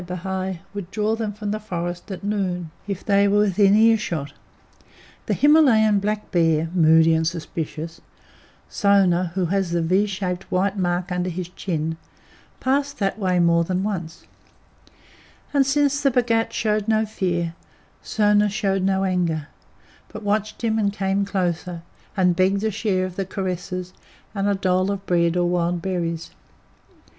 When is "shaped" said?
10.07-10.51